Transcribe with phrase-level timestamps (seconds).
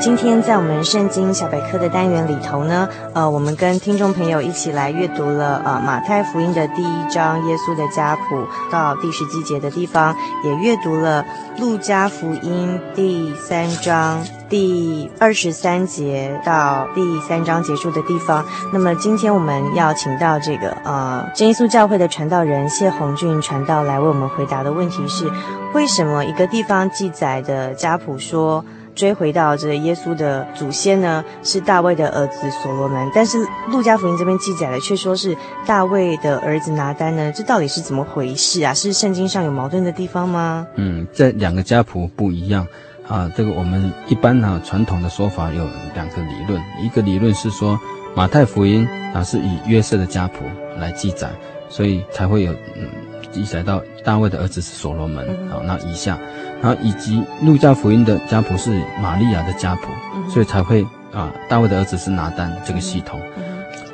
[0.00, 8.42] 今天在我们圣经小百科的单元里头呢，呃，我们跟听众朋友一起来阅读了呃马太福音的第一章耶稣的家谱
[8.72, 11.22] 到第十几节的地方，也阅读了
[11.58, 18.42] 路加福音第三章第二十三节到第三章结束的地方。
[18.72, 25.30] 那么今天我们要请到这个呃真耶稣教会的传道人谢红俊传道来为我们回答的问题是：
[25.74, 28.64] 为什么一个地方记载的家谱说？
[28.94, 33.38] 追回到这耶稣的祖先呢，是大卫的儿子所罗门，但是
[33.68, 38.74] 路加福音这边记载的却说是大卫的儿子拿单呢，这到底是怎么回事啊？
[38.74, 40.66] 是圣经上有矛盾的地方吗？
[40.74, 42.66] 嗯，这两个家谱不一样
[43.08, 43.30] 啊。
[43.36, 47.78] 这个我们一般呢传统的说法有两个理论，一个理论是说
[48.14, 50.44] 马太福音啊是以约瑟的家谱
[50.76, 51.30] 来记载，
[51.68, 52.88] 所以才会有嗯
[53.30, 55.62] 记载到大卫的儿子是所罗门啊。
[55.64, 56.18] 那以下。
[56.62, 59.88] 然后以及路加福音的家谱是玛利亚的家谱，
[60.28, 63.18] 所以才会啊，大卫的儿子是拿单这个系统，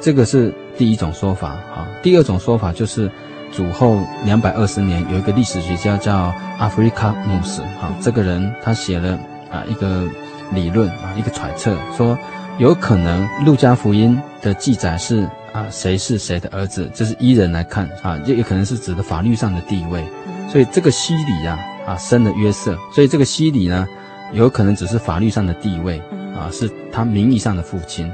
[0.01, 1.87] 这个是第一种说法啊。
[2.03, 3.11] 第二种说法就是
[3.53, 9.19] 主后两百二十年有一个历史学家叫阿弗里卡姆斯啊，这个人他写了
[9.51, 10.05] 啊一个
[10.53, 12.19] 理论啊一个揣测，说
[12.59, 15.23] 有可能路加福音的记载是
[15.53, 20.05] 啊谁是谁的儿子，这是依人来看啊，也有可能是指的法律上的地位，
[20.51, 21.57] 所以这个西里呀。
[21.87, 23.87] 啊，生了约瑟，所以这个西里呢，
[24.33, 25.99] 有可能只是法律上的地位，
[26.37, 28.11] 啊，是他名义上的父亲，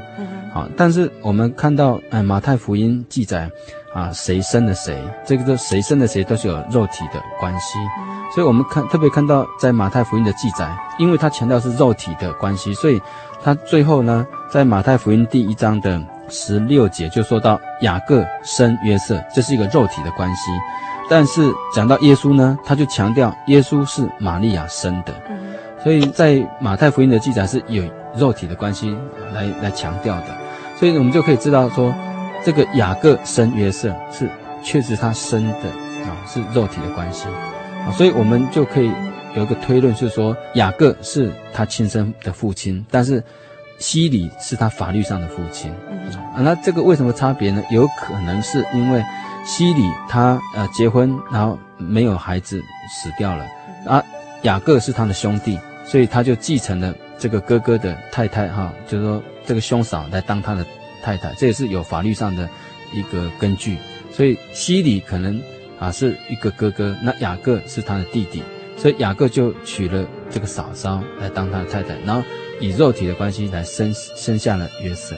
[0.55, 3.51] 啊，但是我们看到，哎，马太福音记载，
[3.95, 7.79] 啊，谁生了谁，这个都谁生了谁都是有肉体的关系，
[8.35, 13.01] 所以我们看特别看到在马太福音的记载，因为他强调是肉体的关系，所以
[13.43, 20.51] 他最后呢，在马太福音第一章的十六节就说到雅各生约瑟，这是一个肉体的关系。
[21.11, 25.13] 但是讲到耶稣呢，他就强调耶稣是玛利亚生的，
[25.83, 27.85] 所以在马太福音的记载是有
[28.17, 28.97] 肉体的关系
[29.35, 30.27] 来来强调的，
[30.79, 31.93] 所以我们就可以知道说，
[32.45, 34.27] 这个雅各生约瑟是
[34.63, 35.69] 确实他生的
[36.07, 37.27] 啊，是肉体的关系。
[37.87, 38.91] 啊，所以我们就可以
[39.35, 43.23] 有一个推论，就是说雅各是他亲生的父亲，但是
[43.79, 45.71] 西里是他法律上的父亲。
[46.35, 47.63] 啊，那这个为什么差别呢？
[47.71, 49.05] 有可能是因为。
[49.45, 53.47] 希里他呃结婚，然后没有孩子死掉了，
[53.87, 54.03] 啊，
[54.43, 60.65] 雅各是他的兄弟，所以他就继承了这个哥哥的太太哈，就是说这个兄嫂来当他的
[61.03, 62.49] 太太，这也是有法律上的
[62.93, 63.77] 一个根据。
[64.13, 65.43] 所以西里可能
[65.79, 68.43] 啊是一个哥哥，那雅各是他的弟弟，
[68.77, 72.23] 所以雅各就娶了这个嫂嫂来当他的太太，然后
[72.61, 75.17] 以肉体的关系来生生下了约瑟。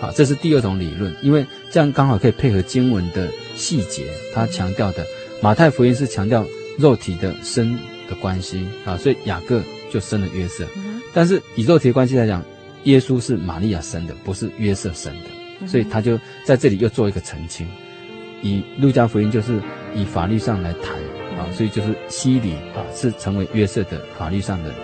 [0.00, 5.06] 好，这是第二种理论，因为这样刚好可以配合经文的细节，他强调的
[5.40, 6.44] 马太福音是强调
[6.78, 10.66] 肉体的生的关系啊，所以雅各就生了约瑟，
[11.12, 12.42] 但是以肉体的关系来讲，
[12.84, 17.66] 耶稣是玛利亚生的，不是约瑟生的，所以他就在这里又做一个澄清。
[18.42, 19.60] 以路加福音就是
[19.94, 20.96] 以法律上来谈
[21.38, 24.74] 啊，所以就是西里啊是成为约瑟的法律上的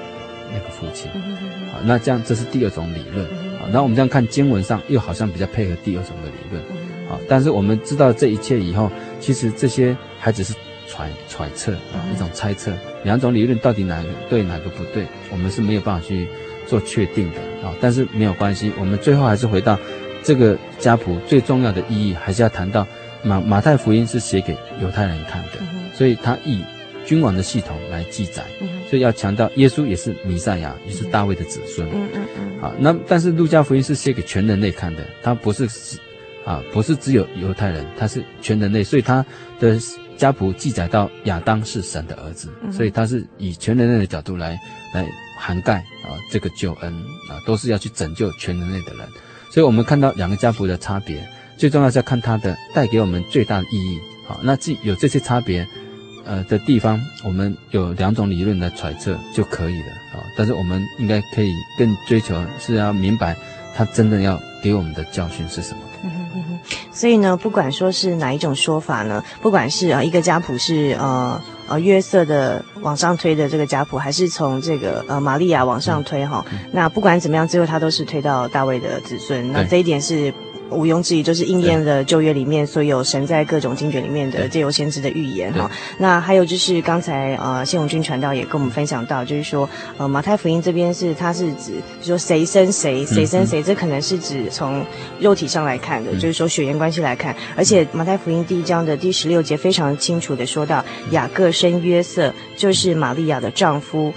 [0.53, 3.27] 那个父亲，啊，那这样这是第二种理论。
[3.71, 6.63] 然后我们这样看经文上，又好像比较配合第二种的理论，
[7.09, 10.55] 啊，但是我们知道这一切以后，其实这些还只是
[10.87, 12.73] 揣揣测啊，一种猜测，
[13.05, 16.29] 两种理论到底哪个对哪个不对，我们是没有办法去
[16.67, 17.75] 做确定的啊。
[17.81, 19.79] 但是没有关系，我们最后还是回到
[20.23, 22.87] 这个家谱最重要的意义，还是要谈到
[23.23, 25.59] 马马太福音是写给犹太人看的，
[25.95, 26.63] 所以他以
[27.05, 28.45] 君王的系统来记载。
[28.89, 31.87] 所以要强调，耶稣也是弥赛亚，也是大卫的子孙。
[31.91, 32.59] 嗯嗯嗯。
[32.59, 35.69] 好，那但是路加福音是写给全人类看的，它不是，
[36.49, 39.23] 啊，不是只有犹太人，他是全人类，所以他
[39.61, 39.79] 的
[40.17, 44.59] 家谱记载到亚当是神的儿子，所以他是以全人类的角度来
[44.95, 45.07] 来
[45.39, 45.75] 涵盖
[46.05, 46.91] 啊这个救恩
[47.29, 49.07] 啊，都是要去拯救全人类的人。
[49.53, 51.23] 所以我们看到两个家谱的差别，
[51.59, 54.01] 最重要是要看它的带给我们最大的意义。
[54.27, 55.69] 好，那既有这些差别。
[56.25, 60.21] 呃的地方，我们有两种理论来揣测就可以了啊。
[60.37, 63.35] 但是我们应该可以更追求是要明白
[63.75, 65.81] 他真的要给我们的教训是什么。
[66.93, 79.53] 所以呢，不管说是哪一种说法呢，不管是啊一个家谱是呃呃约瑟的往上推的这个家谱，还是从这个呃玛利亚往上推哈，那不管怎么样，最后他都是推到大卫的子孙。
[79.53, 80.33] 那这一点是。
[80.71, 85.71] 毋庸置疑，就是应验了旧约里面所有神在各种经卷里面的借由先知的预言哈。
[85.99, 91.73] 那还有就是刚才呃谢永军传道也跟我们分享到，就是说呃马太福音这边是它是指，
[92.03, 94.85] 说谁生谁，谁生谁，这可能是指从
[95.19, 97.35] 肉体上来看的，就是说血缘关系来看。
[97.57, 104.13] 而且马太福音第一章的第十六节非常清楚的说到，雅各生约瑟，就是玛利亚的丈夫。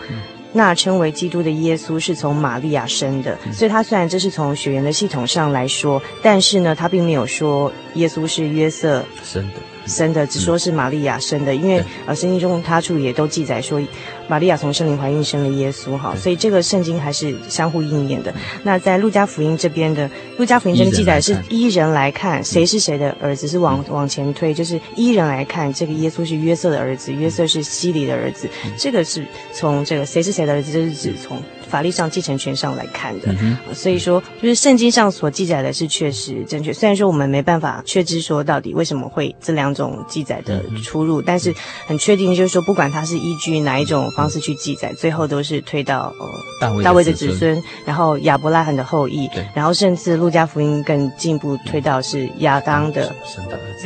[0.53, 9.71] 那称为基督的耶稣是从玛利亚生的，所以他虽然这是从血缘的系统上来说，但是呢，他并没有说耶稣是约瑟生的。
[9.86, 13.81] 生的只说是玛利亚生的，因为呃圣经中他处也都记载说，
[14.28, 18.33] 玛利亚从圣灵怀孕生了耶稣哈，所以这个圣经还是相互应验的。
[18.63, 31.42] 那在路加福音这边的路加福音这边记载是依人来看谁是谁的儿子，是往往前推，就是依人来看这个耶稣是约瑟的儿子，约瑟是西里的儿子，这个是从这个谁是谁的儿子，这是指从。
[31.72, 33.34] 法律上继承权上来看的，
[33.74, 36.74] 所以说就是圣经上所记载的是确实正确。
[36.74, 41.54] 虽然说我们没办法确知说到底为什么会这两种记载的出入，嗯、但是
[41.88, 46.28] 很确定就是说，不管他是依据哪一种方式去记载，最后都是推到呃
[46.60, 49.48] 大卫大卫的子孙，然后亚伯拉罕的后裔，对。
[49.56, 53.16] 然后甚至路加福音更进一步推到是亚当的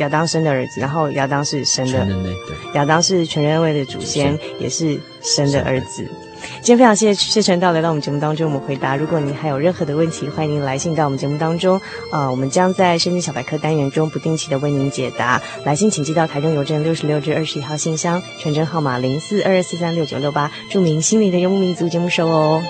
[0.00, 2.06] 亚当生的儿子，然后亚当是神的
[2.74, 5.66] 亚当是全人类的祖先，也是神的。
[5.66, 6.08] 儿子。
[6.66, 8.96] 今天非常谢谢谢传到来到我们节目当中，我们回答。
[8.96, 11.80] 如果您还有任何的问题，欢迎您来信到我们节目当中。
[12.10, 15.40] 呃，我们将在深圳小百科单元中不定期的为您解答。
[15.64, 22.60] 来信请寄到台中邮政六十六至二十一号信箱，传真号码零四二二四三六九六八，注明心灵的游牧民族节目收哦。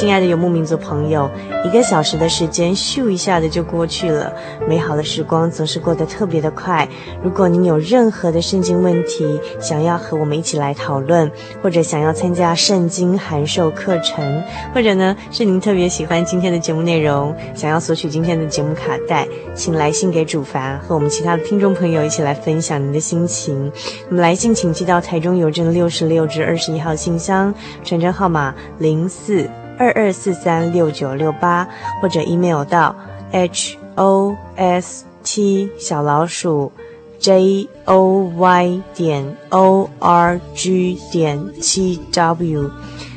[0.00, 1.30] 亲爱的游牧民族朋友，
[1.62, 4.32] 一个小时的时间咻一下子就过去了，
[4.66, 6.88] 美好的时光总是过得特别的快。
[7.22, 11.30] 如果您有任何的圣经问题，想要和我们一起来讨论，
[11.62, 14.42] 或者想要参加圣经函授课程，
[14.74, 23.70] 或者呢是您特别喜欢今天的节目内容，想要索取今天的节目卡带，请来信给主凡，和我们其他的听众朋友一起来分享您的心情。
[24.08, 27.54] 那么来信请寄到台中邮政六十六至二十一号信箱，
[27.84, 29.46] 传真号码零四。
[29.80, 31.66] 二二四三六九六八，
[32.02, 32.94] 或者 email 到
[33.32, 36.70] h o s t 小老鼠
[37.18, 42.70] j o y 点 o r g 点七 w。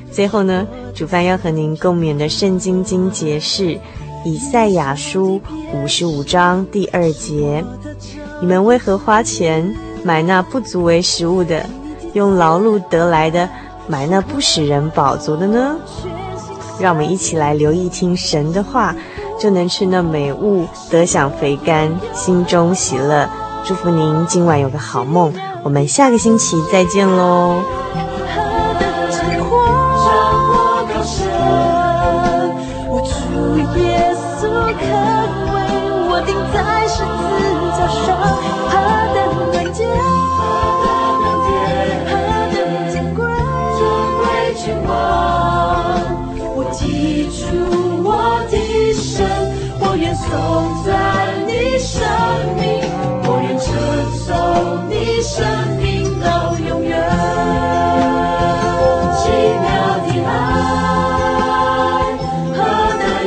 [0.10, 0.66] 最后呢，
[0.96, 3.78] 主办要和您共勉的圣经经节是
[4.24, 5.42] 以赛亚书
[5.74, 7.62] 五十五章第二节：
[8.40, 9.70] 你们为何花钱
[10.02, 11.66] 买那不足为食物的，
[12.14, 13.50] 用劳碌得来的
[13.86, 15.76] 买那不使人饱足的呢？
[16.80, 18.96] 让我们一起来留意听神的话，
[19.40, 23.30] 就能吃那美物，得享肥甘，心中喜乐。
[23.66, 27.83] 祝福您今晚有个好梦，我们下个星期再见喽。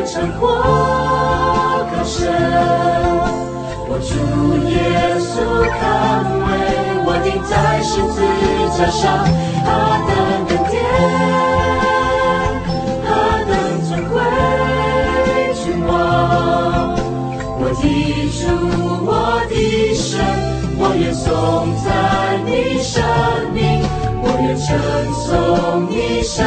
[0.06, 0.46] 何等长阔
[1.90, 2.30] 高深，
[3.88, 4.14] 我主
[4.68, 4.74] 耶
[5.18, 5.34] 稣
[5.68, 5.80] 看
[6.46, 6.48] 为
[7.04, 7.50] 我钉在
[7.82, 8.16] 十字
[8.78, 9.02] 架上，
[9.64, 9.68] 何
[10.06, 10.10] 等
[10.46, 10.74] 恩典。
[17.78, 18.46] 记住
[19.04, 19.10] 我
[19.50, 19.52] 的
[19.94, 20.24] 神，
[20.78, 21.86] 我愿颂赞
[22.46, 22.48] 你
[22.80, 23.04] 生
[23.52, 23.82] 命，
[24.22, 24.64] 我愿称
[25.12, 26.46] 颂你生